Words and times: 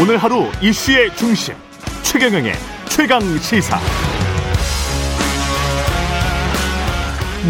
오늘 0.00 0.16
하루 0.16 0.44
이슈의 0.62 1.14
중심 1.14 1.54
최경영의 2.02 2.54
최강 2.88 3.20
시사. 3.20 3.78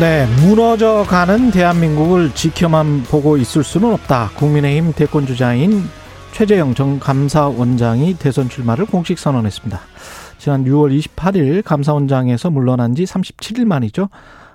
네, 0.00 0.26
무너져가는 0.40 1.52
대한민국을 1.52 2.34
지켜만 2.34 3.04
보고 3.04 3.36
있을 3.36 3.62
수는 3.62 3.92
없다. 3.92 4.30
국민의힘 4.34 4.94
대권 4.94 5.26
주자인 5.26 5.84
최재형 6.32 6.74
전 6.74 6.98
감사원장이 6.98 8.14
대선 8.18 8.48
출마를 8.48 8.86
공식 8.86 9.20
선언했습니다. 9.20 9.78
지난 10.38 10.64
6월 10.64 10.98
28일 10.98 11.62
감사원장에서 11.62 12.50
물러난 12.50 12.96
지 12.96 13.04
37일 13.04 13.64
만이죠. 13.64 14.08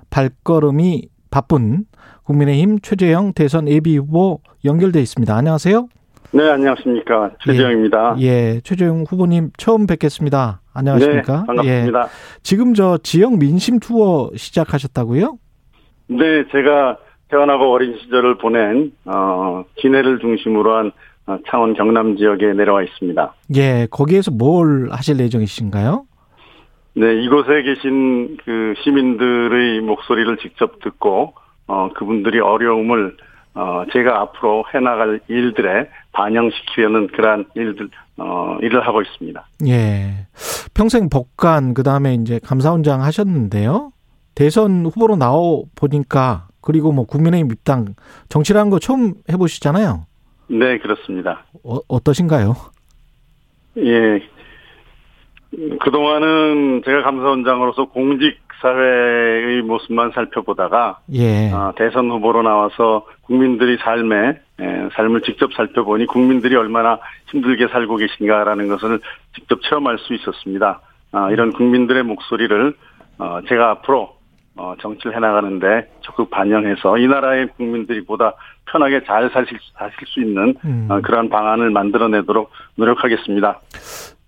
발걸음이 0.10 1.08
바쁜 1.32 1.86
국민의힘 2.24 2.82
최재형 2.82 3.32
대선 3.32 3.70
예비 3.70 3.96
후보 3.96 4.42
연결돼 4.66 5.02
있습니다. 5.02 5.34
안녕하세요. 5.34 5.88
네, 6.36 6.50
안녕하십니까. 6.50 7.32
최재형입니다. 7.46 8.18
예, 8.20 8.26
예, 8.26 8.62
최재형 8.62 9.06
후보님 9.08 9.52
처음 9.58 9.88
뵙겠습니다. 9.88 10.60
안녕하십니까? 10.74 11.40
네, 11.40 11.46
반갑습니다. 11.48 12.00
예. 12.02 12.06
지금 12.44 12.74
저 12.74 12.98
지역 12.98 13.38
민심 13.38 13.80
투어 13.80 14.32
시작하셨다고요? 14.36 15.38
네, 16.08 16.46
제가 16.52 16.98
태어나고 17.30 17.72
어린 17.72 17.98
시절을 18.00 18.38
보낸 18.40 18.92
어, 19.06 19.64
기내를 19.76 20.20
중심으로 20.20 20.76
한 20.76 20.92
어, 21.26 21.38
창원 21.50 21.74
경남 21.74 22.18
지역에 22.18 22.52
내려와 22.52 22.84
있습니다. 22.84 23.34
예, 23.56 23.88
거기에서 23.90 24.32
뭘 24.32 24.90
하실 24.92 25.22
예정이신가요? 25.22 26.06
네, 26.96 27.16
이곳에 27.24 27.62
계신 27.62 28.36
그 28.44 28.74
시민들의 28.84 29.80
목소리를 29.80 30.36
직접 30.40 30.82
듣고 30.82 31.34
어, 31.68 31.90
그분들이 31.96 32.42
어려움을 32.42 33.16
어, 33.56 33.86
제가 33.94 34.20
앞으로 34.20 34.66
해나갈 34.74 35.22
일들에 35.30 35.90
반영시키려는 36.16 37.08
그러한 37.08 37.46
일들, 37.56 37.90
어, 38.18 38.58
일을 38.62 38.88
하고 38.88 39.02
있습니다. 39.02 39.46
예. 39.68 40.28
평생 40.74 41.10
법관, 41.10 41.74
그 41.74 41.84
다음에 41.84 42.16
이제 42.16 42.40
감사원장 42.44 43.04
하셨는데요. 43.04 43.92
대선 44.34 44.86
후보로 44.86 45.18
나와 45.18 45.62
보니까, 45.76 46.48
그리고 46.62 46.92
뭐 46.92 47.06
국민의힘 47.06 47.52
입당, 47.52 47.96
정치라는 48.30 48.70
거 48.70 48.80
처음 48.80 49.16
해 49.30 49.38
보시잖아요. 49.38 50.06
네, 50.48 50.78
그렇습니다. 50.80 51.46
어, 51.64 51.80
어떠신가요? 51.88 52.56
예. 53.78 54.22
그동안은 55.82 56.82
제가 56.86 57.04
감사원장으로서 57.04 57.86
공직 57.86 58.38
사회의 58.62 59.62
모습만 59.62 60.12
살펴보다가 60.12 61.00
예. 61.14 61.52
어, 61.52 61.74
대선 61.76 62.10
후보로 62.10 62.42
나와서 62.42 63.06
국민들이 63.22 63.78
삶에 63.78 64.40
예, 64.62 64.90
삶을 64.94 65.22
직접 65.22 65.54
살펴보니 65.54 66.06
국민들이 66.06 66.56
얼마나 66.56 67.00
힘들게 67.28 67.68
살고 67.68 67.98
계신가라는 67.98 68.68
것을 68.70 69.00
직접 69.34 69.62
체험할 69.64 69.98
수 70.00 70.14
있었습니다. 70.14 70.82
어, 71.12 71.30
이런 71.32 71.52
국민들의 71.54 72.04
목소리를 72.04 72.74
어, 73.18 73.40
제가 73.48 73.72
앞으로 73.72 74.16
어, 74.58 74.74
정치를 74.82 75.16
해나가는데 75.16 75.90
적극 76.02 76.30
반영해서 76.30 76.98
이 76.98 77.08
나라의 77.08 77.48
국민들이 77.58 78.06
보다 78.06 78.34
편하게 78.72 79.04
잘 79.04 79.30
사실, 79.34 79.58
사실 79.78 79.96
수 80.08 80.22
있는 80.22 80.56
음. 80.64 80.88
어, 80.90 81.02
그러한 81.02 81.30
방안을 81.30 81.70
만들어내도록 81.72 82.50
노력하겠습니다. 82.76 83.60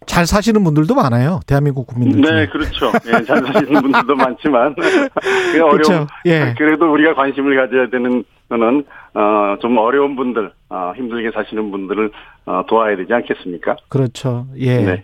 잘 0.08 0.26
사시는 0.26 0.64
분들도 0.64 0.96
많아요. 0.96 1.42
대한민국 1.46 1.86
국민들. 1.86 2.24
중에. 2.24 2.32
네, 2.32 2.48
그렇죠. 2.48 2.92
예, 3.06 3.24
잘 3.24 3.46
사시는 3.46 3.82
분들도 3.82 4.16
많지만 4.16 4.74
그 4.74 5.58
어려운 5.58 5.70
그렇죠. 5.70 6.08
예. 6.26 6.56
그래도 6.58 6.92
우리가 6.92 7.14
관심을 7.14 7.56
가져야 7.56 7.90
되는 7.90 8.24
거는 8.50 8.86
어, 9.14 9.58
좀 9.62 9.78
어려운 9.78 10.16
분들, 10.16 10.52
어, 10.70 10.94
힘들게 10.96 11.32
사시는 11.32 11.70
분들을 11.72 12.12
어, 12.46 12.64
도와야 12.68 12.96
되지 12.96 13.14
않겠습니까? 13.14 13.76
그렇죠. 13.90 14.48
예. 14.58 14.78
네. 14.78 15.04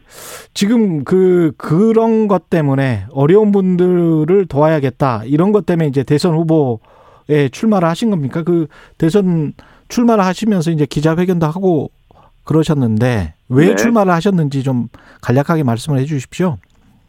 지금 0.54 1.04
그 1.04 1.52
그런 1.58 2.28
것 2.28 2.50
때문에 2.50 3.06
어려운 3.12 3.52
분들을 3.52 4.46
도와야겠다. 4.48 5.24
이런 5.26 5.52
것 5.52 5.66
때문에 5.66 5.88
이제 5.90 6.04
대선 6.04 6.34
후보에 6.36 7.50
출마를 7.52 7.88
하신 7.88 8.10
겁니까? 8.10 8.44
그 8.44 8.68
대선 8.98 9.54
출마를 9.90 10.24
하시면서 10.24 10.72
이제 10.72 10.86
기자회견도 10.86 11.46
하고 11.46 11.92
그러셨는데 12.46 13.34
왜 13.50 13.66
네. 13.68 13.76
출마를 13.76 14.12
하셨는지 14.14 14.64
좀 14.64 14.88
간략하게 15.22 15.64
말씀을 15.64 16.00
해 16.00 16.06
주십시오. 16.06 16.58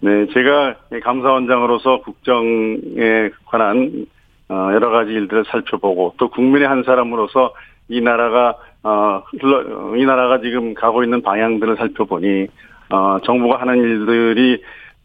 네, 0.00 0.26
제가 0.34 0.76
감사원장으로서 1.02 2.02
국정에 2.02 3.30
관한 3.46 4.06
어, 4.48 4.70
여러 4.72 4.90
가지 4.90 5.12
일들을 5.12 5.44
살펴보고 5.50 6.14
또 6.18 6.28
국민의 6.28 6.68
한 6.68 6.82
사람으로서 6.84 7.54
이 7.88 8.00
나라가 8.00 8.56
어, 8.82 9.22
이 9.96 10.04
나라가 10.04 10.40
지금 10.40 10.74
가고 10.74 11.02
있는 11.02 11.22
방향들을 11.22 11.76
살펴보니 11.76 12.48
어, 12.90 13.18
정부가 13.24 13.60
하는 13.60 13.78
일들이 13.78 14.62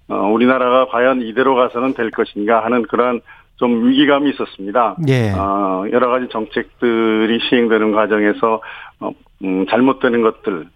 어, 0.10 0.28
우리나라가 0.28 0.88
과연 0.88 1.22
이대로 1.22 1.56
가서는 1.56 1.94
될 1.94 2.12
것인가 2.12 2.66
하는 2.66 2.82
그러한 2.84 3.22
좀 3.56 3.88
위기감이 3.88 4.30
있었습니다. 4.32 4.96
예. 5.08 5.32
어, 5.32 5.86
여러 5.92 6.10
가지 6.10 6.28
정책들이 6.30 7.40
시행되는 7.50 7.92
과정에서 7.92 8.62
어, 9.00 9.12
음, 9.44 9.66
잘못되는 9.68 10.22
것들 10.22 10.68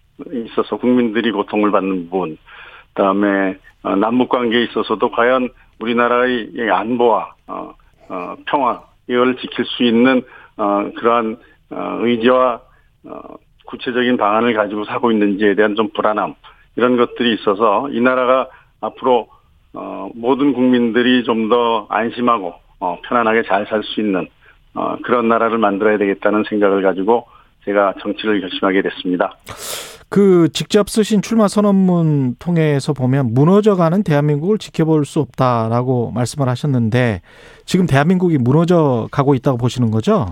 있어서 0.46 0.76
국민들이 0.76 1.32
고통을 1.32 1.70
받는 1.70 2.08
부분, 2.10 2.38
그다음에 2.94 3.58
어, 3.82 3.96
남북 3.96 4.28
관계에 4.28 4.64
있어서도 4.64 5.10
과연 5.10 5.50
우리나라의 5.80 6.50
이 6.54 6.70
안보와 6.70 7.34
어, 7.48 7.74
어, 8.08 8.36
평화 8.46 8.82
이걸 9.08 9.36
지킬 9.36 9.64
수 9.64 9.82
있는 9.82 10.22
어, 10.56 10.90
그러한 10.96 11.36
어, 11.70 11.98
의지와 12.00 12.60
어, 13.06 13.20
구체적인 13.66 14.16
방안을 14.16 14.54
가지고 14.54 14.84
사고 14.84 15.10
있는지에 15.10 15.54
대한 15.54 15.74
좀 15.74 15.88
불안함 15.94 16.34
이런 16.76 16.96
것들이 16.96 17.34
있어서 17.34 17.88
이 17.90 18.00
나라가 18.00 18.48
앞으로 18.80 19.28
어, 19.74 20.08
모든 20.14 20.52
국민들이 20.52 21.24
좀 21.24 21.48
더 21.48 21.86
안심하고 21.90 22.54
어, 22.80 22.98
편안하게 23.04 23.42
잘 23.42 23.66
살 23.66 23.82
수 23.82 24.00
있는 24.00 24.28
어, 24.74 24.96
그런 25.02 25.28
나라를 25.28 25.58
만들어야 25.58 25.98
되겠다는 25.98 26.44
생각을 26.48 26.82
가지고 26.82 27.26
제가 27.64 27.94
정치를 28.02 28.40
결심하게 28.40 28.82
됐습니다. 28.82 29.36
그 30.08 30.48
직접 30.52 30.88
쓰신 30.88 31.22
출마 31.22 31.48
선언문 31.48 32.36
통해서 32.38 32.92
보면 32.92 33.34
무너져가는 33.34 34.02
대한민국을 34.02 34.58
지켜볼 34.58 35.04
수 35.06 35.20
없다라고 35.20 36.12
말씀을 36.12 36.48
하셨는데 36.48 37.20
지금 37.64 37.86
대한민국이 37.86 38.38
무너져 38.38 39.08
가고 39.10 39.34
있다고 39.34 39.58
보시는 39.58 39.90
거죠? 39.90 40.26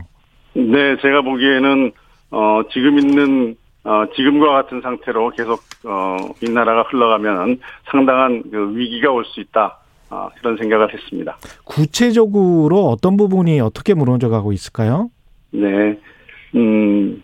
네, 0.54 0.96
제가 1.00 1.22
보기에는 1.22 1.92
어, 2.30 2.62
지금 2.72 2.98
있는 2.98 3.56
어, 3.84 4.04
지금과 4.14 4.52
같은 4.52 4.80
상태로 4.82 5.30
계속 5.30 5.60
어, 5.84 6.16
이 6.42 6.48
나라가 6.50 6.82
흘러가면 6.82 7.58
상당한 7.90 8.42
그 8.50 8.76
위기가 8.76 9.10
올 9.10 9.24
수 9.24 9.40
있다. 9.40 9.78
어, 10.10 10.28
그런 10.38 10.58
생각을 10.58 10.92
했습니다. 10.92 11.38
구체적으로 11.64 12.84
어떤 12.88 13.16
부분이 13.16 13.60
어떻게 13.60 13.94
무너져 13.94 14.28
가고 14.28 14.52
있을까요? 14.52 15.08
네, 15.50 15.98
음, 16.54 17.22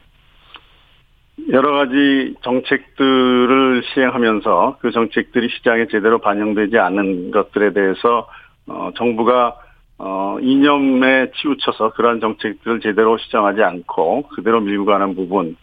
여러 1.51 1.73
가지 1.73 2.35
정책들을 2.43 3.83
시행하면서 3.95 4.79
그 4.81 4.91
정책들이 4.91 5.49
시장에 5.51 5.87
제대로 5.87 6.19
반영되지 6.19 6.79
않는 6.79 7.31
것들에 7.31 7.73
대해서 7.73 8.29
어, 8.67 8.91
정부가 8.97 9.57
어, 9.99 10.39
이념에 10.41 11.31
치우쳐서 11.37 11.93
그러한 11.95 12.21
정책들을 12.21 12.81
제대로 12.81 13.19
시정하지 13.19 13.63
않고 13.63 14.29
그대로 14.29 14.61
밀고 14.61 14.85
가는 14.85 15.15
부분 15.15 15.57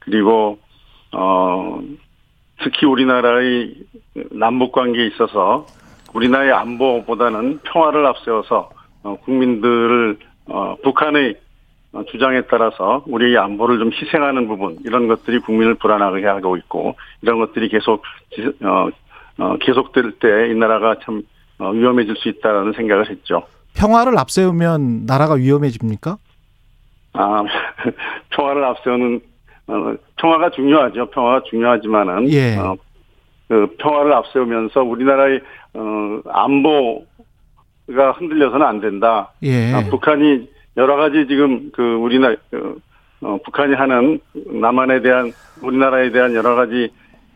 그리고 0.00 0.58
어, 1.12 1.80
특히 2.62 2.86
우리나라의 2.86 3.74
남북 4.32 4.72
관계에 4.72 5.06
있어서 5.06 5.66
우리나라의 6.14 6.52
안보보다는 6.52 7.60
평화를 7.64 8.06
앞세워서 8.06 8.70
어, 9.02 9.16
국민들을 9.24 10.18
어, 10.46 10.76
북한의 10.82 11.30
어, 11.30 11.49
주장에 12.10 12.42
따라서 12.42 13.02
우리의 13.06 13.36
안보를 13.38 13.78
좀 13.78 13.90
희생하는 13.92 14.46
부분 14.46 14.76
이런 14.84 15.08
것들이 15.08 15.40
국민을 15.40 15.74
불안하게 15.74 16.24
하고 16.26 16.56
있고 16.56 16.94
이런 17.22 17.38
것들이 17.40 17.68
계속 17.68 18.02
지- 18.32 18.52
어, 18.64 18.88
어, 19.38 19.56
계속될 19.60 20.12
때 20.20 20.50
이 20.50 20.54
나라가 20.54 20.94
참 21.04 21.22
어, 21.58 21.70
위험해질 21.70 22.14
수 22.16 22.28
있다라는 22.28 22.72
생각을 22.74 23.10
했죠. 23.10 23.42
평화를 23.74 24.16
앞세우면 24.18 25.06
나라가 25.06 25.34
위험해집니까? 25.34 26.16
아 27.14 27.42
평화를 28.30 28.64
앞세우는 28.64 29.20
어, 29.66 29.94
평화가 30.16 30.50
중요하죠. 30.50 31.10
평화가 31.10 31.42
중요하지만은 31.50 32.30
예. 32.32 32.56
어, 32.56 32.76
그 33.48 33.74
평화를 33.78 34.12
앞세우면서 34.12 34.82
우리나라의 34.82 35.40
어, 35.74 36.20
안보가 36.28 38.12
흔들려서는 38.16 38.64
안 38.64 38.80
된다. 38.80 39.32
예. 39.42 39.72
아, 39.72 39.82
북한이 39.90 40.48
여러 40.76 40.96
가지 40.96 41.26
지금 41.26 41.70
그 41.72 41.94
우리나라 41.94 42.36
그, 42.50 42.78
어, 43.22 43.38
북한이 43.44 43.74
하는 43.74 44.20
남한에 44.34 45.02
대한 45.02 45.32
우리나라에 45.62 46.10
대한 46.10 46.34
여러 46.34 46.54
가지 46.54 46.90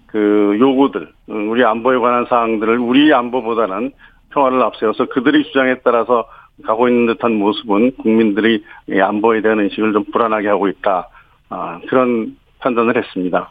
그 0.06 0.56
요구들, 0.58 1.08
어, 1.28 1.32
우리 1.32 1.64
안보에 1.64 1.98
관한 1.98 2.26
사항들을 2.26 2.78
우리 2.78 3.12
안보보다는 3.12 3.92
평화를 4.30 4.62
앞세워서 4.62 5.06
그들의 5.06 5.44
주장에 5.44 5.76
따라서 5.84 6.26
가고 6.64 6.88
있는 6.88 7.06
듯한 7.06 7.34
모습은 7.34 7.96
국민들이 7.96 8.62
이 8.88 9.00
안보에 9.00 9.40
대한 9.40 9.60
인식을 9.60 9.92
좀 9.92 10.04
불안하게 10.12 10.48
하고 10.48 10.68
있다. 10.68 11.08
아, 11.48 11.80
그런 11.88 12.36
판단을 12.60 12.96
했습니다. 12.96 13.50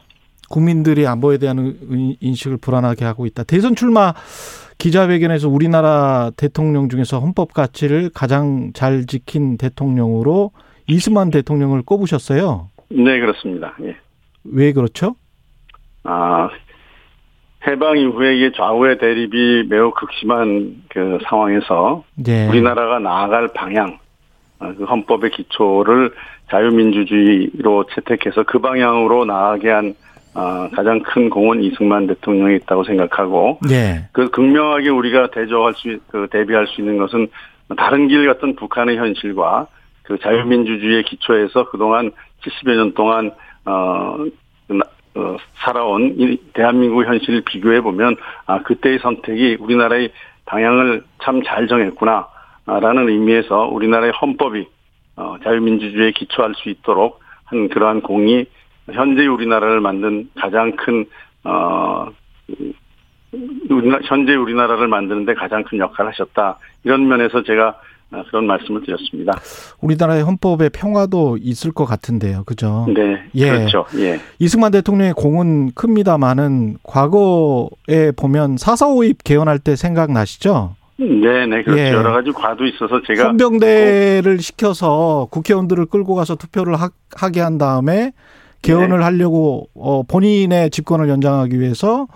국민들이 0.49 1.07
안보에 1.07 1.37
대한 1.37 1.77
인식을 2.19 2.57
불안하게 2.57 3.05
하고 3.05 3.25
있다. 3.25 3.43
대선 3.43 3.75
출마 3.75 4.13
기자회견에서 4.77 5.49
우리나라 5.49 6.31
대통령 6.35 6.89
중에서 6.89 7.19
헌법 7.19 7.53
가치를 7.53 8.09
가장 8.13 8.71
잘 8.73 9.05
지킨 9.05 9.57
대통령으로 9.57 10.51
이승만 10.87 11.31
대통령을 11.31 11.83
꼽으셨어요. 11.83 12.69
네, 12.89 13.19
그렇습니다. 13.19 13.75
예. 13.81 13.95
왜 14.43 14.73
그렇죠? 14.73 15.15
아, 16.03 16.49
해방 17.65 17.97
이후에 17.97 18.35
이게 18.35 18.51
좌우의 18.55 18.97
대립이 18.97 19.67
매우 19.69 19.91
극심한 19.91 20.83
그 20.89 21.19
상황에서 21.27 22.03
예. 22.27 22.47
우리나라가 22.47 22.99
나아갈 22.99 23.53
방향, 23.53 23.99
아, 24.59 24.73
그 24.73 24.83
헌법의 24.83 25.31
기초를 25.31 26.11
자유민주주의로 26.51 27.85
채택해서 27.95 28.43
그 28.43 28.59
방향으로 28.59 29.25
나아가게 29.25 29.69
한 29.69 29.95
아, 30.35 30.67
가장 30.73 31.01
큰 31.03 31.29
공은 31.29 31.63
이승만 31.63 32.07
대통령이 32.07 32.55
있다고 32.57 32.83
생각하고 32.83 33.59
예. 33.69 34.07
그 34.11 34.29
극명하게 34.29 34.89
우리가 34.89 35.29
대조할 35.31 35.73
수, 35.75 35.99
그 36.07 36.27
대비할 36.31 36.67
수 36.67 36.81
있는 36.81 36.97
것은 36.97 37.27
다른 37.77 38.07
길 38.07 38.25
같은 38.25 38.55
북한의 38.55 38.97
현실과 38.97 39.67
그 40.03 40.17
자유민주주의의 40.19 41.03
기초에서 41.03 41.69
그동안 41.69 42.11
70여 42.43 42.75
년 42.75 42.93
동안 42.93 43.31
어, 43.65 44.17
어 45.15 45.37
살아온 45.63 46.15
이 46.17 46.37
대한민국 46.53 47.05
현실을 47.05 47.41
비교해 47.41 47.81
보면 47.81 48.15
아 48.47 48.63
그때의 48.63 48.99
선택이 48.99 49.57
우리나라의 49.59 50.11
방향을 50.45 51.03
참 51.21 51.41
잘 51.43 51.67
정했구나라는 51.67 53.09
의미에서 53.09 53.67
우리나라의 53.67 54.11
헌법이 54.11 54.67
어, 55.15 55.35
자유민주주의에 55.43 56.11
기초할 56.11 56.53
수 56.55 56.69
있도록 56.69 57.19
한 57.45 57.69
그러한 57.69 58.01
공이 58.01 58.45
현재 58.91 59.25
우리나라를 59.25 59.81
만든 59.81 60.29
가장 60.35 60.75
큰 60.75 61.05
어, 61.43 62.09
현재 64.03 64.35
우리나라를 64.35 64.87
만드는데 64.87 65.33
가장 65.33 65.63
큰 65.63 65.79
역할을 65.79 66.11
하셨다. 66.11 66.57
이런 66.83 67.07
면에서 67.07 67.43
제가 67.43 67.75
그런 68.29 68.45
말씀을 68.45 68.83
드렸습니다. 68.83 69.33
우리나라의 69.81 70.23
헌법에 70.23 70.69
평화도 70.69 71.37
있을 71.41 71.71
것 71.71 71.85
같은데요. 71.85 72.43
그죠? 72.43 72.85
네. 72.93 73.23
예. 73.33 73.49
그렇죠. 73.49 73.85
예. 73.97 74.19
이승만 74.37 74.71
대통령의 74.71 75.13
공은 75.13 75.71
큽니다만은 75.73 76.77
과거에 76.83 78.11
보면 78.15 78.55
4.4.5입 78.55 79.23
개헌할 79.23 79.59
때 79.59 79.75
생각나시죠? 79.75 80.75
네, 80.97 81.47
네, 81.47 81.63
그렇죠. 81.63 81.81
예. 81.81 81.91
여러 81.91 82.11
가지 82.13 82.31
과도 82.31 82.65
있어서 82.65 83.01
제가 83.01 83.29
헌병대를 83.29 84.39
시켜서 84.39 85.27
국회의원들을 85.31 85.87
끌고 85.87 86.13
가서 86.13 86.35
투표를 86.35 86.75
하, 86.75 86.89
하게 87.15 87.41
한 87.41 87.57
다음에 87.57 88.11
개헌을 88.63 88.97
네. 88.97 89.03
하려고 89.03 89.69
어 89.75 90.03
본인의 90.03 90.71
집권을 90.71 91.09
연장하기 91.09 91.59
위해서 91.59 92.07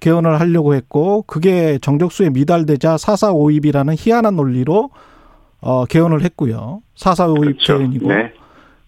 개헌을 0.00 0.40
하려고 0.40 0.74
했고 0.74 1.22
그게 1.22 1.78
정적수에 1.78 2.30
미달되자 2.30 2.96
4.4.5입이라는 2.96 3.94
희한한 3.98 4.36
논리로 4.36 4.90
어 5.60 5.84
개헌을 5.84 6.22
했고요. 6.22 6.80
4.4.5입 6.96 7.40
그렇죠. 7.40 7.78
개헌이고 7.78 8.08
네. 8.08 8.32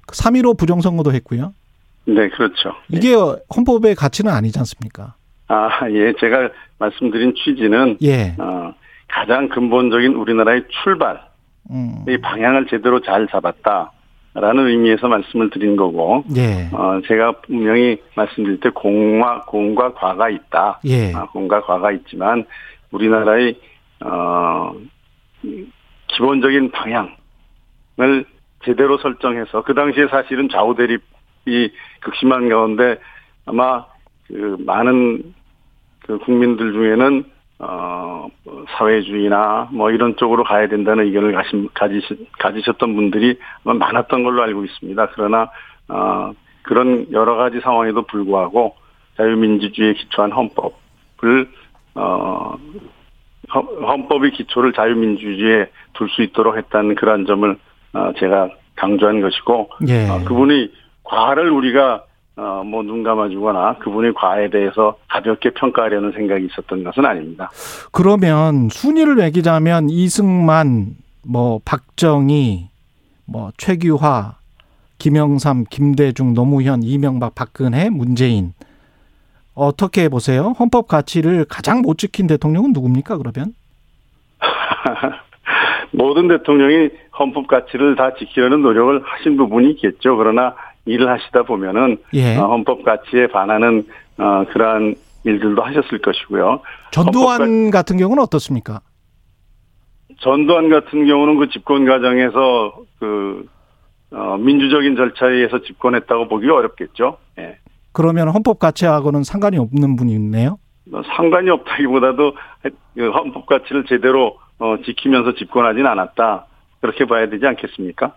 3.15 0.06 0.58
부정선거도 0.58 1.12
했고요. 1.12 1.52
네, 2.04 2.28
그렇죠. 2.31 2.75
이게 2.88 3.14
헌법의 3.55 3.94
가치는 3.94 4.32
아니지 4.32 4.58
않습니까? 4.58 5.14
아, 5.48 5.69
예. 5.90 6.12
제가 6.19 6.50
말씀드린 6.78 7.34
취지는 7.37 7.98
예. 8.02 8.34
어, 8.38 8.75
가장 9.08 9.48
근본적인 9.48 10.14
우리나라의 10.14 10.64
출발, 10.82 11.20
음. 11.70 12.05
이 12.08 12.19
방향을 12.19 12.66
제대로 12.69 13.00
잘 13.00 13.28
잡았다. 13.28 13.93
라는 14.34 14.67
의미에서 14.67 15.08
말씀을 15.08 15.50
드린 15.50 15.76
거고, 15.76 16.25
예. 16.37 16.69
어, 16.73 17.00
제가 17.06 17.32
분명히 17.43 17.99
말씀드릴 18.17 18.61
때 18.61 18.70
공과, 18.70 19.43
공과 19.43 19.93
과가 19.93 20.31
있다. 20.31 20.81
예. 20.87 21.12
아, 21.14 21.26
공과 21.26 21.61
과가 21.61 21.93
있지만, 21.93 22.46
우리나라의, 22.93 23.61
어, 24.00 24.73
기본적인 26.08 26.70
방향을 26.70 28.25
제대로 28.64 28.96
설정해서, 28.99 29.62
그 29.64 29.75
당시에 29.75 30.06
사실은 30.08 30.49
좌우 30.49 30.75
대립이 30.75 31.70
극심한 32.00 32.49
가운데 32.49 32.96
아마 33.44 33.84
그 34.29 34.56
많은 34.61 35.34
그 36.06 36.19
국민들 36.19 36.73
중에는 36.73 37.25
어, 37.64 38.28
사회주의나 38.76 39.68
뭐 39.70 39.92
이런 39.92 40.16
쪽으로 40.16 40.42
가야 40.42 40.66
된다는 40.66 41.06
의견을 41.06 41.32
가신, 41.32 41.68
가지시, 41.72 42.26
가지셨던 42.40 42.94
분들이 42.96 43.38
많았던 43.62 44.24
걸로 44.24 44.42
알고 44.42 44.64
있습니다. 44.64 45.08
그러나, 45.14 45.48
어, 45.88 46.32
그런 46.62 47.06
여러 47.12 47.36
가지 47.36 47.60
상황에도 47.60 48.02
불구하고 48.02 48.74
자유민주주의에 49.16 49.94
기초한 49.94 50.32
헌법을, 50.32 51.48
어, 51.94 52.56
헌법의 53.54 54.32
기초를 54.32 54.72
자유민주주의에 54.72 55.66
둘 55.94 56.08
수 56.08 56.22
있도록 56.22 56.56
했다는 56.56 56.96
그러한 56.96 57.26
점을, 57.26 57.56
어, 57.92 58.12
제가 58.18 58.48
강조한 58.74 59.20
것이고, 59.20 59.70
예. 59.88 60.08
어, 60.08 60.24
그분이 60.24 60.72
과를 61.04 61.50
우리가 61.50 62.02
어, 62.37 62.62
뭐, 62.64 62.82
눈 62.82 63.02
감아주거나 63.02 63.79
그분의 63.79 64.14
과에 64.14 64.49
대해서 64.49 64.96
가볍게 65.08 65.50
평가하려는 65.50 66.12
생각이 66.12 66.46
있었던 66.46 66.82
것은 66.82 67.05
아닙니다. 67.05 67.50
그러면 67.93 68.69
순위를 68.70 69.17
매기자면 69.17 69.90
이승만, 69.90 70.96
뭐, 71.26 71.61
박정희, 71.64 72.69
뭐, 73.26 73.50
최규화, 73.58 74.37
김영삼, 74.99 75.64
김대중, 75.69 76.32
노무현, 76.32 76.82
이명박, 76.82 77.34
박근혜, 77.34 77.90
문재인. 77.90 78.55
어떻게 79.55 80.08
보세요? 80.08 80.55
헌법 80.58 80.88
가치를 80.88 81.44
가장 81.44 81.82
못 81.82 81.99
지킨 81.99 82.26
대통령은 82.26 82.73
누굽니까, 82.73 83.19
그러면? 83.19 83.55
모든 85.93 86.29
대통령이 86.29 86.88
헌법 87.19 87.46
가치를 87.46 87.96
다 87.96 88.14
지키려는 88.14 88.62
노력을 88.62 89.02
하신 89.05 89.37
부분이 89.37 89.73
있겠죠. 89.73 90.17
그러나 90.17 90.55
일을 90.84 91.08
하시다 91.08 91.44
보면은 91.44 91.99
예. 92.14 92.37
어, 92.37 92.49
헌법 92.49 92.84
가치에 92.84 93.29
반하는 93.29 93.84
어, 94.19 94.44
그러한 94.52 94.94
일들도 95.25 95.62
하셨을 95.62 96.00
것이고요. 96.00 96.61
전두환 96.90 97.70
같은 97.70 97.96
경우는 97.96 98.23
어떻습니까? 98.23 98.81
전두환 100.20 100.69
같은 100.69 101.06
경우는 101.06 101.38
그 101.38 101.49
집권 101.49 101.87
과정에서 101.87 102.75
그 102.99 103.46
어, 104.11 104.37
민주적인 104.38 104.96
절차에 104.96 105.31
의해서 105.31 105.62
집권했다고 105.62 106.29
보기 106.29 106.48
어렵겠죠. 106.48 107.19
예. 107.39 107.58
그러면 107.93 108.29
헌법 108.29 108.58
가치하고는 108.58 109.22
상관이 109.22 109.58
없는 109.58 109.96
분이 109.96 110.12
있네요. 110.15 110.58
뭐 110.91 111.03
상관이 111.17 111.48
없다기보다도 111.51 112.34
그 112.94 113.10
헌법 113.10 113.46
가치를 113.46 113.84
제대로 113.86 114.39
어, 114.58 114.77
지키면서 114.84 115.34
집권하진 115.34 115.86
않았다. 115.86 116.46
그렇게 116.82 117.06
봐야 117.06 117.29
되지 117.29 117.46
않겠습니까? 117.46 118.12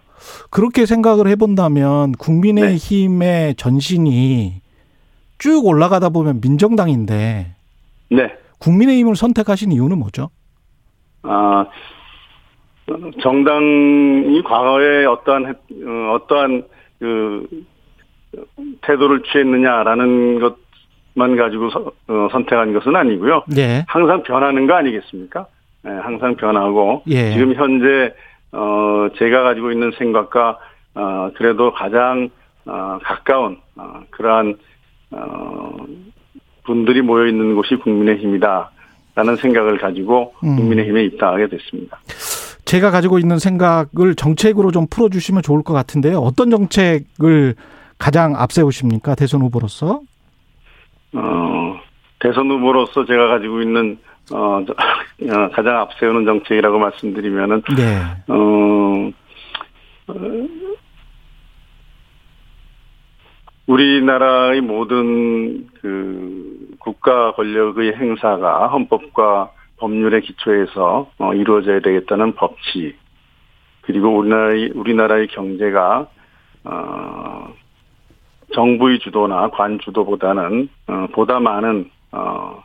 그렇게 0.50 0.88
생각을 0.88 1.27
해본다면 1.27 2.13
국민의힘의 2.13 3.19
네. 3.19 3.53
전신이 3.53 4.53
쭉 5.38 5.65
올라가다 5.65 6.10
보면 6.10 6.41
민정당인데 6.41 7.53
네. 8.10 8.38
국민의힘을 8.60 9.15
선택하신 9.15 9.72
이유는 9.72 10.00
뭐죠? 10.00 10.29
아 11.22 11.67
정당이 13.22 14.41
과거에 14.43 15.05
어떠한 15.05 15.45
어, 15.86 16.13
어떠한 16.15 16.63
그 17.00 17.48
태도를 18.81 19.22
취했느냐라는 19.31 20.39
것만 20.39 21.36
가지고 21.36 21.69
서, 21.69 21.91
어, 22.07 22.27
선택한 22.31 22.74
것은 22.74 22.95
아니고요. 22.95 23.43
네. 23.48 23.86
항상 23.88 24.24
변하는 24.24 24.65
거 24.65 24.74
아니겠습니까? 24.74 25.45
네, 25.84 25.91
항상 25.91 26.36
변하고 26.36 27.03
예. 27.07 27.31
지금 27.34 27.53
현재 27.53 28.12
어, 28.55 29.09
제가 29.17 29.43
가지고 29.43 29.71
있는 29.71 29.91
생각과, 29.97 30.57
어, 30.95 31.29
그래도 31.35 31.74
가장, 31.74 32.29
어, 32.65 32.97
가까운, 33.03 33.57
어, 33.75 34.01
그러한, 34.12 34.55
어, 35.12 35.75
분들이 36.63 37.01
모여 37.01 37.27
있는 37.27 37.55
곳이 37.55 37.75
국민의힘이다. 37.75 38.71
라는 39.15 39.38
생각을 39.38 39.77
가지고 39.77 40.33
음. 40.43 40.57
국민의힘에 40.57 41.05
입당하게 41.05 41.47
됐습니다. 41.47 41.97
제가 42.65 42.91
가지고 42.91 43.17
있는 43.17 43.39
생각을 43.39 44.15
정책으로 44.17 44.71
좀 44.71 44.88
풀어주시면 44.89 45.41
좋을 45.41 45.63
것 45.63 45.74
같은데요. 45.74 46.19
어떤 46.19 46.50
정책을 46.50 47.55
가장 47.97 48.35
앞세우십니까? 48.35 49.15
대선 49.15 49.41
후보로서? 49.41 50.01
어, 51.13 51.64
대선 52.25 52.50
후보로서 52.50 53.05
제가 53.05 53.27
가지고 53.27 53.62
있는 53.62 54.00
어, 54.34 54.58
어, 54.65 55.50
가장 55.53 55.77
앞세우는 55.82 56.25
정책이라고 56.25 56.79
말씀드리면은, 56.79 57.62
네. 57.77 58.01
어, 58.27 59.12
우리나라의 63.67 64.62
모든 64.62 65.67
그 65.82 66.75
국가 66.79 67.34
권력의 67.34 67.94
행사가 67.96 68.67
헌법과 68.67 69.51
법률의 69.77 70.22
기초에서 70.22 71.12
어, 71.20 71.34
이루어져야 71.34 71.79
되겠다는 71.82 72.34
법칙, 72.34 72.98
그리고 73.82 74.17
우리나라의, 74.17 74.72
우리나라의 74.74 75.27
경제가, 75.27 76.08
어, 76.63 77.53
정부의 78.53 79.00
주도나 79.00 79.50
관 79.50 79.79
주도보다는 79.79 80.70
어, 80.88 81.08
보다 81.13 81.39
많은 81.39 81.89
어, 82.15 82.63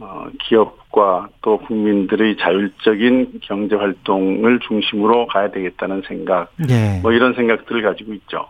어, 0.00 0.26
기업과 0.40 1.28
또 1.40 1.58
국민들의 1.58 2.36
자율적인 2.38 3.40
경제 3.42 3.76
활동을 3.76 4.58
중심으로 4.66 5.28
가야 5.28 5.52
되겠다는 5.52 6.02
생각, 6.08 6.52
예. 6.68 6.98
뭐 7.00 7.12
이런 7.12 7.34
생각들을 7.34 7.80
가지고 7.82 8.12
있죠. 8.14 8.46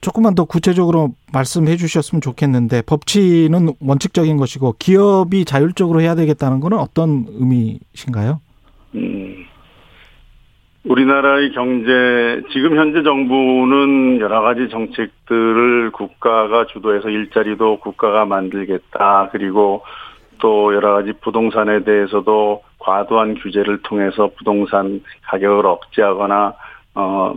조금만 0.00 0.36
더 0.36 0.44
구체적으로 0.44 1.14
말씀해 1.32 1.76
주셨으면 1.76 2.20
좋겠는데 2.20 2.82
법치는 2.82 3.74
원칙적인 3.80 4.36
것이고 4.36 4.76
기업이 4.78 5.44
자율적으로 5.44 6.00
해야 6.00 6.14
되겠다는 6.14 6.60
것은 6.60 6.78
어떤 6.78 7.26
의미신가요? 7.28 8.40
음, 10.84 10.90
우리나라의 10.90 11.52
경제 11.52 12.42
지금 12.52 12.76
현재 12.76 13.02
정부는 13.02 14.20
여러 14.20 14.42
가지 14.42 14.68
정책들을 14.68 15.90
국가가 15.92 16.66
주도해서 16.66 17.08
일자리도 17.08 17.80
국가가 17.80 18.24
만들겠다 18.24 19.30
그리고 19.32 19.82
또 20.40 20.74
여러 20.74 20.94
가지 20.94 21.12
부동산에 21.20 21.84
대해서도 21.84 22.62
과도한 22.78 23.36
규제를 23.36 23.82
통해서 23.82 24.30
부동산 24.36 25.00
가격을 25.22 25.66
억제하거나 25.66 26.54
어 26.94 27.34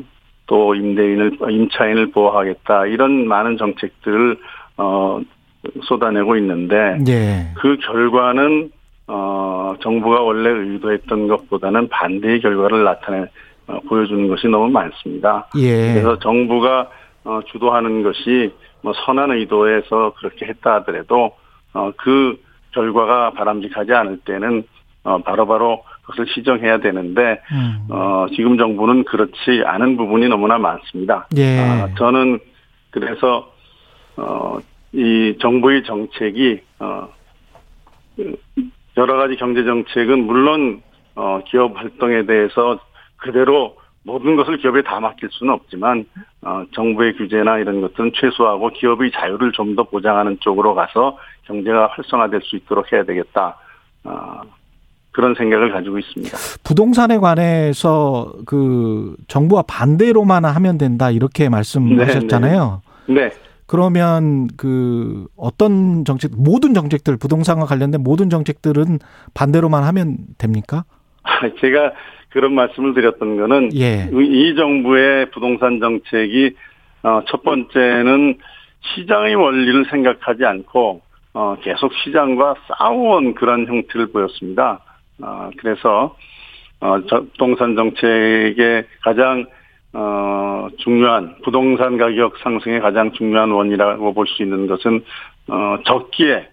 또 0.47 0.73
임대인을 0.73 1.37
임차인을 1.47 2.11
보호하겠다 2.11 2.87
이런 2.87 3.27
많은 3.27 3.57
정책들을 3.57 4.37
어 4.77 5.21
쏟아내고 5.83 6.37
있는데 6.37 6.97
예. 7.07 7.51
그 7.55 7.77
결과는 7.77 8.71
어 9.07 9.46
정부가 9.81 10.21
원래 10.21 10.49
의도했던 10.49 11.27
것보다는 11.27 11.89
반대의 11.89 12.41
결과를 12.41 12.83
나타내 12.83 13.25
어, 13.67 13.79
보여주는 13.87 14.27
것이 14.27 14.47
너무 14.47 14.69
많습니다. 14.69 15.47
예. 15.57 15.93
그래서 15.93 16.19
정부가 16.19 16.89
어 17.23 17.41
주도하는 17.51 18.03
것이 18.03 18.53
뭐 18.81 18.93
선한 19.05 19.31
의도에서 19.31 20.13
그렇게 20.17 20.45
했다 20.45 20.75
하더라도 20.75 21.31
어 21.73 21.91
그 21.97 22.37
결과가 22.77 23.31
바람직하지 23.31 23.93
않을 23.93 24.19
때는 24.19 24.63
어, 25.03 25.17
바로바로 25.19 25.83
그것을 26.01 26.27
시정해야 26.33 26.79
되는데 26.79 27.41
음. 27.51 27.87
어, 27.89 28.27
지금 28.35 28.57
정부는 28.57 29.03
그렇지 29.05 29.63
않은 29.65 29.97
부분이 29.97 30.27
너무나 30.27 30.57
많습니다. 30.57 31.27
예. 31.37 31.59
아, 31.59 31.89
저는 31.97 32.39
그래서 32.91 33.51
어, 34.15 34.57
이 34.93 35.35
정부의 35.41 35.83
정책이 35.83 36.61
어, 36.79 37.09
여러 38.97 39.17
가지 39.17 39.35
경제 39.35 39.63
정책은 39.63 40.25
물론 40.25 40.81
어, 41.15 41.39
기업 41.47 41.77
활동에 41.77 42.25
대해서 42.25 42.79
그대로 43.17 43.77
모든 44.03 44.35
것을 44.35 44.57
기업에 44.57 44.81
다 44.83 44.99
맡길 44.99 45.29
수는 45.31 45.53
없지만 45.53 46.05
어, 46.41 46.63
정부의 46.73 47.15
규제나 47.17 47.57
이런 47.57 47.81
것들은 47.81 48.11
최소화하고 48.15 48.69
기업의 48.69 49.11
자유를 49.11 49.51
좀 49.51 49.75
더 49.75 49.83
보장하는 49.83 50.37
쪽으로 50.39 50.73
가서 50.75 51.17
경제가 51.45 51.87
활성화될 51.91 52.41
수 52.43 52.55
있도록 52.55 52.91
해야 52.91 53.03
되겠다. 53.03 53.57
어, 54.03 54.41
그런 55.11 55.35
생각을 55.35 55.71
가지고 55.71 55.97
있습니다. 55.99 56.37
부동산에 56.63 57.17
관해서 57.17 58.31
그 58.45 59.15
정부와 59.27 59.63
반대로만 59.67 60.45
하면 60.45 60.77
된다 60.77 61.09
이렇게 61.11 61.49
말씀하셨잖아요. 61.49 62.81
네. 63.07 63.13
네. 63.15 63.31
네. 63.67 63.71
그러면 63.71 64.47
그 64.57 65.27
어떤 65.35 66.05
정책 66.05 66.31
모든 66.35 66.73
정책들 66.73 67.17
부동산과 67.17 67.65
관련된 67.65 68.01
모든 68.01 68.29
정책들은 68.29 68.99
반대로만 69.33 69.83
하면 69.83 70.17
됩니까? 70.37 70.85
제가 71.59 71.91
그런 72.29 72.53
말씀을 72.53 72.93
드렸던 72.93 73.37
거는 73.37 73.75
예. 73.75 74.09
이 74.11 74.55
정부의 74.55 75.31
부동산 75.31 75.79
정책이 75.79 76.55
어, 77.03 77.21
첫 77.27 77.43
번째는 77.43 78.37
시장의 78.95 79.35
원리를 79.35 79.85
생각하지 79.89 80.45
않고 80.45 81.01
어, 81.33 81.57
계속 81.61 81.93
시장과 81.93 82.55
싸워온 82.67 83.35
그런 83.35 83.67
형태를 83.67 84.11
보였습니다. 84.11 84.79
어, 85.21 85.49
그래서 85.57 86.15
부동산 86.79 87.75
정책의 87.75 88.85
가장 89.01 89.47
중요한 90.77 91.35
부동산 91.43 91.97
가격 91.97 92.37
상승의 92.37 92.79
가장 92.81 93.11
중요한 93.13 93.51
원이라고 93.51 94.13
볼 94.13 94.27
수 94.27 94.43
있는 94.43 94.67
것은 94.67 95.03
적기에 95.85 96.47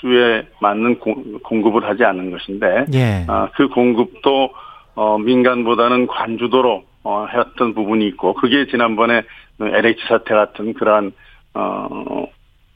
수에 0.00 0.46
맞는 0.60 0.98
공급을 0.98 1.84
하지 1.84 2.04
않는 2.04 2.30
것인데 2.30 2.84
예. 2.92 3.26
그 3.54 3.68
공급도 3.68 4.50
어, 4.94 5.18
민간보다는 5.18 6.06
관주도로 6.06 6.84
어, 7.04 7.26
했던 7.26 7.74
부분이 7.74 8.06
있고 8.08 8.34
그게 8.34 8.66
지난번에 8.66 9.22
LH 9.60 10.06
사태 10.06 10.34
같은 10.34 10.74
그러한 10.74 11.12
어, 11.54 12.26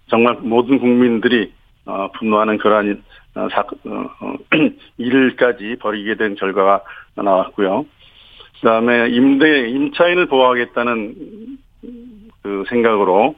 정말 0.08 0.36
모든 0.40 0.78
국민들이 0.78 1.52
어, 1.84 2.10
분노하는 2.12 2.58
그러한 2.58 3.02
어, 3.34 3.48
사, 3.50 3.60
어, 3.60 4.10
어 4.20 4.34
일까지 4.98 5.76
벌이게 5.80 6.16
된 6.16 6.34
결과가 6.34 6.82
나왔고요. 7.14 7.84
그다음에 8.60 9.08
임대 9.08 9.68
임차인을 9.68 10.26
보호하겠다는 10.26 11.58
그 12.42 12.64
생각으로 12.68 13.34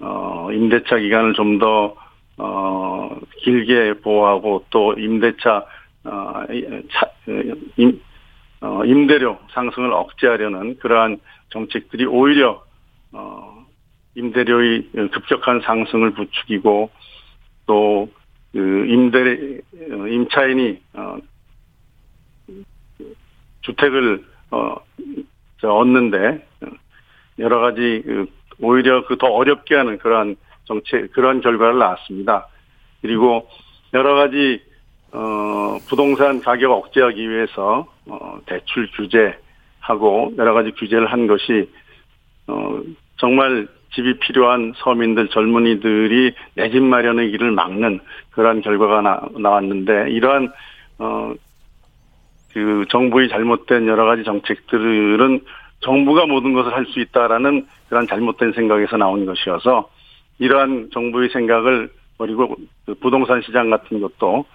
어, 0.00 0.48
임대차 0.52 0.98
기간을 0.98 1.34
좀더 1.34 1.94
어, 2.38 3.16
길게 3.38 4.00
보호하고 4.00 4.64
또 4.70 4.92
임대차 4.94 5.64
어, 6.04 6.44
차, 6.92 7.10
임, 7.76 8.00
어, 8.60 8.84
임대료 8.84 9.38
상승을 9.52 9.92
억제하려는 9.92 10.76
그러한 10.78 11.18
정책들이 11.50 12.06
오히려 12.06 12.62
어, 13.12 13.64
임대료의 14.14 14.90
급격한 15.12 15.60
상승을 15.60 16.12
부추기고 16.12 16.90
또 17.66 18.08
그 18.56 18.86
임대 18.86 19.60
임차인이 20.10 20.80
어, 20.94 21.18
주택을 23.60 24.24
어, 24.50 24.76
얻는데 25.62 26.46
여러 27.38 27.60
가지 27.60 28.02
그 28.04 28.26
오히려 28.60 29.04
그 29.06 29.16
더 29.16 29.26
어렵게 29.28 29.74
하는 29.74 29.98
그러한 29.98 30.36
정책 30.64 31.12
그런 31.12 31.40
결과를 31.40 31.78
낳았습니다. 31.78 32.46
그리고 33.02 33.48
여러 33.94 34.14
가지 34.14 34.62
어, 35.12 35.78
부동산 35.88 36.40
가격 36.40 36.72
억제하기 36.72 37.30
위해서 37.30 37.86
어, 38.06 38.38
대출 38.46 38.88
규제하고 38.92 40.34
여러 40.38 40.54
가지 40.54 40.72
규제를 40.72 41.10
한 41.12 41.26
것이 41.26 41.70
어, 42.46 42.80
정말 43.18 43.68
집이 43.94 44.18
필요한 44.18 44.72
서민들 44.76 45.28
젊은이들이 45.28 46.34
내 46.54 46.70
집 46.70 46.82
마련의 46.82 47.30
길을 47.30 47.50
막는 47.52 48.00
그러한 48.32 48.60
결과가 48.60 49.00
나, 49.00 49.20
나왔는데 49.38 50.10
이러한 50.10 50.52
어, 50.98 51.32
그 52.56 52.86
정부의 52.88 53.28
잘못된 53.28 53.86
여러 53.86 54.06
가지 54.06 54.24
정책들은 54.24 55.40
정부가 55.80 56.24
모든 56.24 56.54
것을 56.54 56.72
할 56.72 56.86
수 56.86 57.00
있다라는 57.00 57.66
그런 57.90 58.06
잘못된 58.06 58.52
생각에서 58.52 58.96
나온 58.96 59.26
것이어서 59.26 59.90
이러한 60.38 60.88
정부의 60.90 61.28
생각을 61.28 61.90
버리고 62.16 62.56
그 62.86 62.94
부동산 62.94 63.42
시장 63.42 63.68
같은 63.68 64.00
것도 64.00 64.46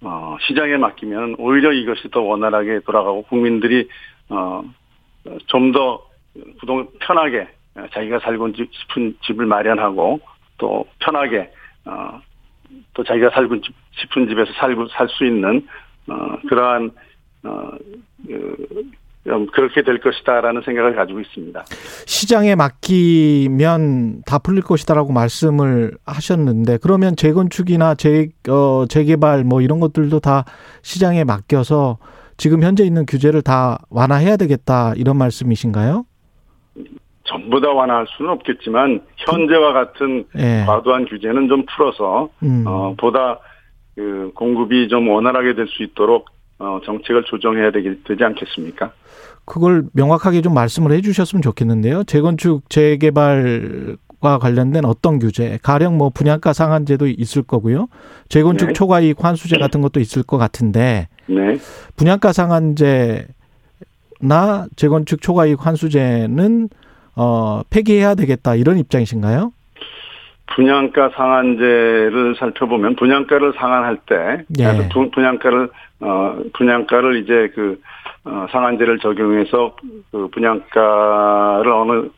어, 0.00 0.38
시장에 0.40 0.78
맡기면 0.78 1.34
오히려 1.36 1.70
이것이 1.70 2.08
더 2.10 2.22
원활하게 2.22 2.80
돌아가고 2.80 3.24
국민들이 3.24 3.90
어, 4.30 4.64
좀 5.46 5.72
더 5.72 6.00
부동 6.58 6.88
편하게 6.98 7.46
자기가 7.92 8.20
살고 8.20 8.52
싶은 8.54 9.18
집을 9.20 9.44
마련하고 9.44 10.18
또 10.56 10.86
편하게 10.98 11.52
어, 11.84 12.22
또 12.94 13.04
자기가 13.04 13.28
살고 13.30 13.56
싶은 13.92 14.28
집에서 14.28 14.50
살고 14.54 14.88
살 14.88 15.08
수 15.08 15.26
있는 15.26 15.68
어, 16.08 16.38
그러한 16.48 16.90
어, 17.44 17.70
그, 18.26 18.86
그렇게 19.52 19.82
될 19.82 20.00
것이다라는 20.00 20.62
생각을 20.62 20.94
가지고 20.94 21.20
있습니다. 21.20 21.64
시장에 22.06 22.54
맡기면 22.54 24.22
다 24.26 24.38
풀릴 24.38 24.62
것이다라고 24.62 25.12
말씀을 25.12 25.92
하셨는데 26.04 26.78
그러면 26.82 27.16
재건축이나 27.16 27.94
재 27.94 28.28
어, 28.48 28.84
재개발 28.86 29.44
뭐 29.44 29.62
이런 29.62 29.80
것들도 29.80 30.20
다 30.20 30.44
시장에 30.82 31.24
맡겨서 31.24 31.98
지금 32.36 32.62
현재 32.62 32.84
있는 32.84 33.06
규제를 33.06 33.40
다 33.40 33.78
완화해야 33.88 34.36
되겠다 34.36 34.92
이런 34.96 35.16
말씀이신가요? 35.16 36.04
전부 37.26 37.58
다 37.60 37.70
완화할 37.70 38.06
수는 38.16 38.30
없겠지만 38.32 39.00
현재와 39.16 39.72
같은 39.72 40.26
네. 40.34 40.64
과도한 40.66 41.06
규제는 41.06 41.48
좀 41.48 41.64
풀어서 41.64 42.28
음. 42.42 42.64
어, 42.66 42.94
보다 42.98 43.38
그 43.94 44.30
공급이 44.34 44.88
좀 44.88 45.08
원활하게 45.08 45.54
될 45.54 45.66
수 45.68 45.82
있도록 45.82 46.28
어, 46.58 46.80
정책을 46.84 47.24
조정해야 47.24 47.70
되기, 47.70 48.02
되지 48.04 48.24
않겠습니까? 48.24 48.92
그걸 49.44 49.84
명확하게 49.92 50.40
좀 50.40 50.54
말씀을 50.54 50.92
해 50.92 51.00
주셨으면 51.00 51.42
좋겠는데요. 51.42 52.04
재건축, 52.04 52.68
재개발과 52.70 54.38
관련된 54.40 54.84
어떤 54.84 55.18
규제, 55.18 55.58
가령 55.62 55.98
뭐 55.98 56.10
분양가 56.10 56.52
상한제도 56.52 57.06
있을 57.06 57.42
거고요. 57.42 57.88
재건축 58.28 58.68
네. 58.68 58.72
초과이익 58.72 59.22
환수제 59.22 59.58
같은 59.58 59.82
것도 59.82 60.00
있을 60.00 60.22
것 60.22 60.38
같은데, 60.38 61.08
네. 61.26 61.58
분양가 61.96 62.32
상한제나 62.32 63.26
재건축 64.76 65.20
초과이익 65.20 65.66
환수제는 65.66 66.70
어, 67.16 67.62
폐기해야 67.70 68.14
되겠다 68.14 68.54
이런 68.54 68.78
입장이신가요? 68.78 69.52
분양가 70.54 71.10
상한제를 71.16 72.36
살펴보면 72.38 72.96
분양가를 72.96 73.54
상한할 73.56 73.98
때 74.06 74.44
예. 74.58 74.88
분양가를 75.12 75.70
어 76.04 76.42
분양가를 76.52 77.22
이제 77.22 77.50
그 77.54 77.80
어, 78.24 78.46
상한제를 78.50 78.98
적용해서 78.98 79.76
그 80.10 80.28
분양가를 80.28 81.72
어느 81.72 82.08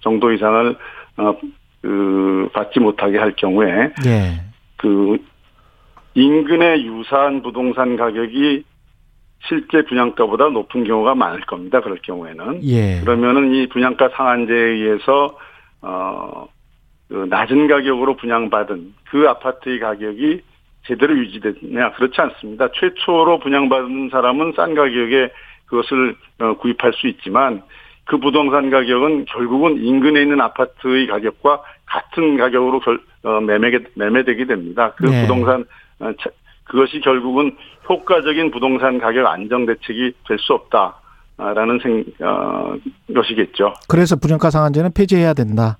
정도 0.00 0.32
이상을 0.32 0.76
어 1.18 1.34
그 1.82 2.48
받지 2.52 2.78
못하게 2.78 3.18
할 3.18 3.34
경우에 3.36 3.92
예. 4.06 4.40
그 4.76 5.18
인근의 6.14 6.86
유사한 6.86 7.42
부동산 7.42 7.96
가격이 7.96 8.64
실제 9.48 9.82
분양가보다 9.82 10.48
높은 10.50 10.84
경우가 10.84 11.14
많을 11.14 11.40
겁니다. 11.42 11.80
그럴 11.80 11.98
경우에는 12.02 12.62
예. 12.64 13.00
그러면은 13.00 13.54
이 13.54 13.66
분양가 13.68 14.10
상한제에 14.10 14.56
의해서 14.56 15.38
어, 15.80 16.46
그 17.08 17.26
낮은 17.30 17.68
가격으로 17.68 18.16
분양받은 18.16 18.94
그 19.10 19.28
아파트의 19.28 19.80
가격이 19.80 20.42
제대로 20.86 21.16
유지되냐 21.16 21.92
그렇지 21.92 22.20
않습니다. 22.20 22.68
최초로 22.74 23.40
분양받은 23.40 24.10
사람은 24.10 24.54
싼 24.56 24.74
가격에 24.74 25.30
그것을 25.66 26.16
어, 26.40 26.54
구입할 26.54 26.92
수 26.94 27.06
있지만 27.06 27.62
그 28.04 28.18
부동산 28.18 28.70
가격은 28.70 29.26
결국은 29.26 29.76
인근에 29.84 30.22
있는 30.22 30.40
아파트의 30.40 31.06
가격과 31.06 31.62
같은 31.86 32.36
가격으로 32.38 32.80
결, 32.80 33.00
어, 33.22 33.40
매매 33.40 33.70
매매되게 33.94 34.46
됩니다. 34.46 34.92
그 34.96 35.06
네. 35.06 35.22
부동산 35.22 35.64
어, 36.00 36.12
그것이 36.64 37.00
결국은 37.00 37.56
효과적인 37.88 38.50
부동산 38.50 38.98
가격 38.98 39.26
안정 39.26 39.66
대책이 39.66 40.12
될 40.26 40.38
수 40.38 40.54
없다라는 40.54 41.80
생 41.82 42.04
어, 42.20 42.74
것이겠죠. 43.14 43.74
그래서 43.88 44.16
분양가 44.16 44.50
상한제는 44.50 44.92
폐지해야 44.92 45.34
된다. 45.34 45.78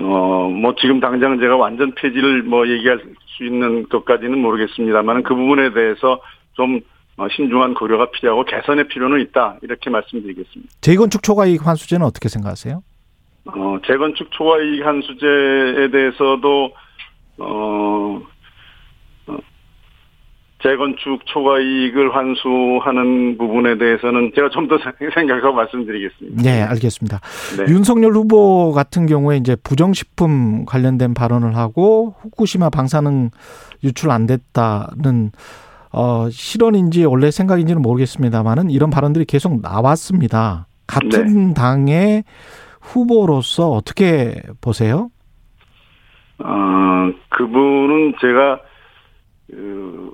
어, 0.00 0.48
뭐 0.48 0.74
지금 0.76 1.00
당장 1.00 1.38
제가 1.38 1.56
완전 1.56 1.92
폐지를 1.94 2.42
뭐 2.42 2.66
얘기할 2.68 3.00
수 3.26 3.44
있는 3.44 3.88
것까지는 3.88 4.38
모르겠습니다만 4.38 5.22
그 5.22 5.34
부분에 5.34 5.72
대해서 5.72 6.20
좀 6.54 6.80
어, 7.16 7.28
신중한 7.28 7.74
고려가 7.74 8.10
필요하고 8.10 8.44
개선의 8.44 8.88
필요는 8.88 9.20
있다 9.20 9.58
이렇게 9.62 9.90
말씀드리겠습니다. 9.90 10.72
재건축 10.80 11.22
초과이익 11.22 11.64
환수제는 11.66 12.04
어떻게 12.04 12.28
생각하세요? 12.28 12.82
어, 13.46 13.78
재건축 13.86 14.30
초과이익 14.32 14.84
환수제에 14.84 15.90
대해서도 15.90 16.72
어, 17.38 17.44
어, 17.46 18.22
재건축 20.64 21.26
초과 21.26 21.60
이익을 21.60 22.16
환수하는 22.16 23.36
부분에 23.36 23.76
대해서는 23.76 24.32
제가 24.34 24.48
좀 24.48 24.66
더 24.66 24.78
생각하고 25.14 25.54
말씀드리겠습니다. 25.54 26.42
네, 26.42 26.62
알겠습니다. 26.62 27.20
네. 27.58 27.70
윤석열 27.70 28.12
후보 28.12 28.72
같은 28.72 29.04
경우에 29.04 29.36
이제 29.36 29.56
부정식품 29.62 30.64
관련된 30.64 31.12
발언을 31.12 31.54
하고 31.54 32.14
후쿠시마 32.20 32.70
방사능 32.70 33.28
유출 33.84 34.10
안 34.10 34.24
됐다는 34.24 35.32
어 35.92 36.28
실언인지 36.30 37.04
원래 37.04 37.30
생각인지는 37.30 37.82
모르겠습니다만은 37.82 38.70
이런 38.70 38.88
발언들이 38.88 39.26
계속 39.26 39.60
나왔습니다. 39.60 40.66
같은 40.86 41.48
네. 41.48 41.54
당의 41.54 42.24
후보로서 42.80 43.70
어떻게 43.70 44.34
보세요? 44.62 45.10
어, 46.38 47.10
그분은 47.28 48.14
제가, 48.20 48.60
그, 49.50 50.12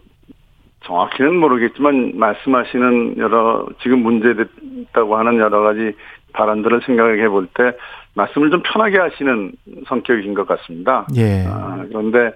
정확히는 0.94 1.36
모르겠지만, 1.36 2.12
말씀하시는 2.16 3.18
여러, 3.18 3.64
지금 3.80 4.00
문제됐다고 4.02 5.16
하는 5.16 5.38
여러 5.38 5.60
가지 5.60 5.92
발언들을 6.32 6.80
생각해 6.84 7.28
볼 7.28 7.46
때, 7.54 7.72
말씀을 8.14 8.50
좀 8.50 8.60
편하게 8.64 8.98
하시는 8.98 9.52
성격인 9.86 10.34
것 10.34 10.48
같습니다. 10.48 11.06
예. 11.16 11.44
아, 11.46 11.84
그런데, 11.88 12.32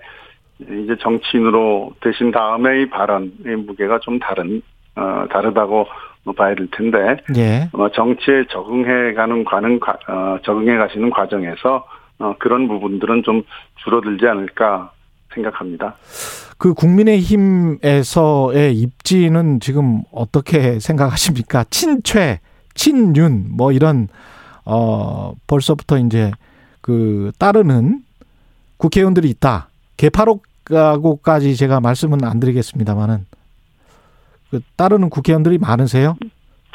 이제 0.61 0.95
정치인으로 1.01 1.95
되신 2.01 2.31
다음에의 2.31 2.91
발언의 2.91 3.57
무게가 3.67 3.99
좀 3.99 4.21
다른, 4.21 4.63
어, 4.95 5.25
다르다고 5.31 5.87
봐야 6.37 6.55
될 6.55 6.69
텐데, 6.71 7.17
예. 7.37 7.69
어, 7.73 7.89
정치에 7.91 8.45
적응해 8.51 9.15
가는 9.15 9.45
과는 9.45 9.81
과- 9.81 9.99
어, 10.09 10.39
적응해 10.45 10.77
가시는 10.77 11.11
과정에서 11.11 11.85
어, 12.21 12.37
그런 12.39 12.69
부분들은 12.69 13.25
좀 13.25 13.43
줄어들지 13.83 14.29
않을까 14.29 14.93
생각합니다. 15.35 15.97
그 16.59 16.75
국민의힘에서의 16.75 18.75
입지는 18.75 19.61
지금 19.61 20.03
어떻게 20.13 20.79
생각하십니까? 20.79 21.65
친최, 21.71 22.41
친윤 22.75 23.47
뭐 23.51 23.73
이런 23.73 24.09
어 24.65 25.35
벌써부터 25.47 25.99
이제 25.99 26.31
그 26.81 27.33
따르는 27.39 28.01
국회의원들이 28.77 29.29
있다. 29.31 29.69
개파로가고까지 29.97 31.57
제가 31.57 31.81
말씀은 31.81 32.25
안 32.25 32.41
드리겠습니다만은 32.41 33.27
그 34.51 34.61
따르는 34.77 35.11
국회의원들이 35.11 35.59
많으세요? 35.59 36.17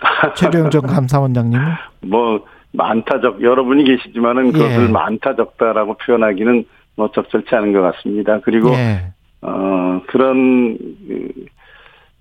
최재형 0.36 0.70
전 0.70 0.82
감사원장님은? 0.84 1.66
뭐 2.02 2.46
많다 2.72 3.20
적 3.22 3.42
여러분이 3.42 3.84
계시지만은 3.84 4.52
그것을 4.52 4.88
예. 4.88 4.92
많다 4.92 5.36
적다라고 5.36 5.96
표현하기는 5.96 6.66
뭐 7.00 7.10
적절치 7.12 7.56
않은 7.56 7.72
것 7.72 7.82
같습니다. 7.82 8.42
그리고 8.42 8.72
예. 8.72 9.14
어 9.42 10.02
그런 10.08 10.78
그, 11.08 11.46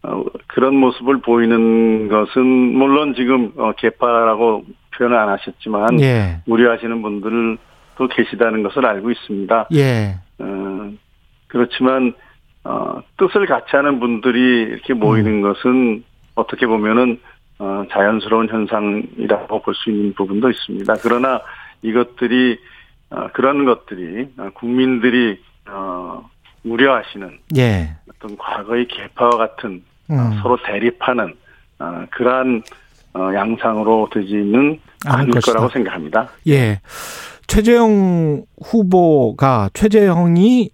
어, 0.05 0.23
그런 0.47 0.77
모습을 0.77 1.21
보이는 1.21 2.07
것은 2.09 2.47
물론 2.47 3.15
지금 3.17 3.53
어, 3.57 3.73
개파라고 3.73 4.65
표현을 4.97 5.19
안 5.19 5.29
하셨지만 5.31 6.01
예. 6.01 6.41
우려하시는 6.47 7.03
분들도 7.03 8.09
계시다는 8.09 8.63
것을 8.63 8.87
알고 8.87 9.11
있습니다. 9.11 9.67
예. 9.75 10.15
어, 10.39 10.93
그렇지만 11.49 12.15
어, 12.63 13.01
뜻을 13.17 13.47
같이 13.47 13.75
하는 13.75 13.99
분들이 13.99 14.63
이렇게 14.63 14.95
모이는 14.95 15.41
것은 15.41 16.05
어떻게 16.37 16.69
보면은 16.69 17.19
어, 17.59 17.83
자연스러운 17.91 18.49
현상이라고 18.49 19.63
볼 19.63 19.75
수 19.75 19.91
있는 19.91 20.15
부분도 20.15 20.51
있습니다. 20.51 20.95
그러나 21.03 21.41
이것들이 21.83 22.53
어, 22.53 22.59
그런 23.33 23.65
것들이 23.65 24.29
어, 24.39 24.51
국민들이 24.55 25.41
어, 25.67 26.29
우려하시는 26.65 27.39
예. 27.57 27.97
어떤 28.11 28.37
과거의 28.37 28.87
개파와 28.89 29.31
같은 29.37 29.83
어, 30.11 30.15
음. 30.15 30.39
서로 30.43 30.59
대립하는 30.65 31.35
어, 31.79 32.05
그러한 32.11 32.63
어, 33.15 33.31
양상으로 33.35 34.09
되지는 34.13 34.81
않을 35.07 35.21
않을 35.21 35.31
것이다. 35.33 35.53
거라고 35.53 35.73
생각합니다. 35.73 36.29
예. 36.49 36.81
최재형 37.47 38.45
후보가 38.63 39.71
최재형이 39.73 40.71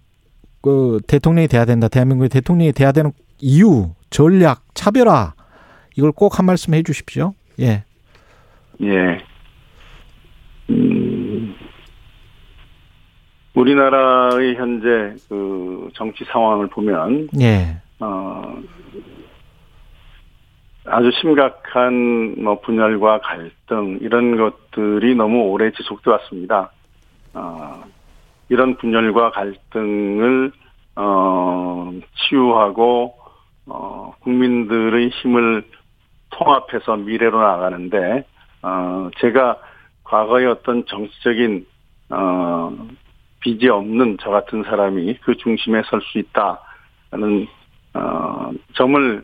그 0.61 0.99
대통령이 1.07 1.47
돼야 1.47 1.63
된다. 1.65 1.87
대한민국의 1.87 2.29
대통령이 2.29 2.73
돼야 2.73 2.91
되는 2.91 3.11
이유, 3.39 3.91
전략, 4.09 4.63
차별화 4.73 5.33
이걸 5.95 6.11
꼭 6.11 6.37
한 6.37 6.45
말씀 6.45 6.73
해 6.73 6.83
주십시오. 6.83 7.33
예. 7.59 7.83
예. 8.81 9.19
음, 10.69 11.55
우리나라의 13.55 14.55
현재 14.55 15.15
그 15.29 15.89
정치 15.93 16.25
상황을 16.25 16.67
보면, 16.67 17.29
예. 17.39 17.77
어, 17.99 18.61
아주 20.85 21.09
심각한 21.19 22.35
뭐 22.43 22.59
분열과 22.61 23.21
갈등 23.21 23.97
이런 24.01 24.37
것들이 24.37 25.15
너무 25.15 25.49
오래 25.49 25.71
지속돼 25.71 26.11
왔습니다. 26.11 26.71
어, 27.33 27.83
이런 28.49 28.77
분열과 28.77 29.31
갈등을 29.31 30.51
어, 30.95 31.91
치유하고 32.15 33.15
어, 33.67 34.13
국민들의 34.19 35.09
힘을 35.09 35.63
통합해서 36.29 36.97
미래로 36.97 37.41
나가는데 37.41 38.25
어, 38.61 39.09
제가 39.19 39.57
과거의 40.03 40.45
어떤 40.45 40.85
정치적인 40.85 41.65
어, 42.09 42.71
빚이 43.45 43.69
없는 43.69 44.17
저 44.19 44.31
같은 44.31 44.63
사람이 44.63 45.19
그 45.21 45.37
중심에 45.37 45.83
설 45.87 46.01
수 46.01 46.17
있다는 46.17 47.47
어, 47.93 48.49
점을 48.73 49.23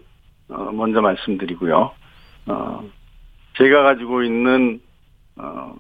어, 0.49 0.71
먼저 0.71 1.01
말씀드리고요. 1.01 1.91
어, 2.45 2.83
제가 3.57 3.81
가지고 3.81 4.21
있는 4.21 4.79
어, 5.37 5.73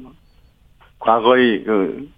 과거의 0.97 1.63
그 1.63 2.09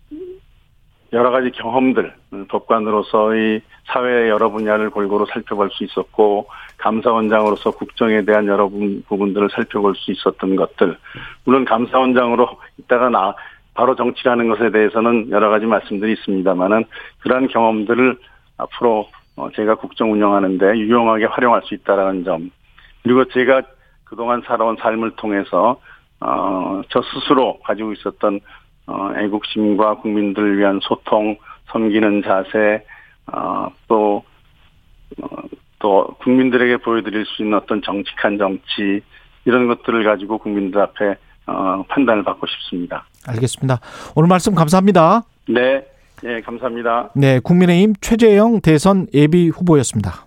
여러 1.11 1.29
가지 1.29 1.51
경험들, 1.51 2.11
음, 2.33 2.47
법관으로서의 2.47 3.61
사회 3.85 4.29
여러 4.29 4.49
분야를 4.49 4.89
골고루 4.89 5.27
살펴볼 5.31 5.69
수 5.71 5.83
있었고, 5.83 6.47
감사원장으로서 6.77 7.69
국정에 7.71 8.25
대한 8.25 8.47
여러 8.47 8.67
분- 8.67 9.03
부분들을 9.07 9.49
살펴볼 9.51 9.95
수 9.95 10.11
있었던 10.11 10.55
것들, 10.55 10.97
물론 11.43 11.65
감사원장으로 11.65 12.57
있다가 12.79 13.09
나, 13.09 13.35
바로 13.73 13.95
정치라는 13.95 14.49
것에 14.49 14.71
대해서는 14.71 15.29
여러 15.31 15.49
가지 15.49 15.65
말씀들이 15.65 16.13
있습니다만은, 16.13 16.85
그러한 17.19 17.47
경험들을 17.47 18.17
앞으로 18.57 19.09
어, 19.35 19.49
제가 19.55 19.75
국정 19.75 20.11
운영하는데 20.11 20.77
유용하게 20.77 21.25
활용할 21.25 21.63
수 21.63 21.73
있다라는 21.73 22.23
점, 22.23 22.51
그리고 23.01 23.25
제가 23.25 23.63
그동안 24.03 24.41
살아온 24.45 24.77
삶을 24.79 25.15
통해서, 25.15 25.79
어, 26.19 26.81
저 26.89 27.01
스스로 27.01 27.59
가지고 27.63 27.93
있었던 27.93 28.39
어, 28.85 29.11
애국심과 29.17 29.95
국민들을 29.95 30.57
위한 30.57 30.79
소통, 30.81 31.37
섬기는 31.67 32.23
자세, 32.23 32.85
어, 33.31 33.69
또, 33.87 34.23
어, 35.21 35.27
또 35.79 36.07
국민들에게 36.19 36.77
보여드릴 36.77 37.25
수 37.25 37.43
있는 37.43 37.57
어떤 37.57 37.81
정직한 37.81 38.37
정치 38.37 39.01
이런 39.45 39.67
것들을 39.67 40.03
가지고 40.03 40.37
국민들 40.37 40.81
앞에 40.81 41.15
어, 41.45 41.83
판단을 41.89 42.23
받고 42.23 42.47
싶습니다. 42.47 43.05
알겠습니다. 43.27 43.79
오늘 44.15 44.27
말씀 44.27 44.55
감사합니다. 44.55 45.23
네, 45.49 45.85
예, 46.23 46.41
감사합니다. 46.41 47.09
네, 47.15 47.39
국민의힘 47.39 47.95
최재형 48.01 48.61
대선 48.61 49.07
예비 49.13 49.49
후보였습니다. 49.49 50.25